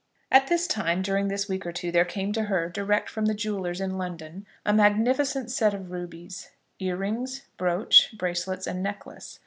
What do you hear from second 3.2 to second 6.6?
the jewellers in London, a magnificent set of rubies,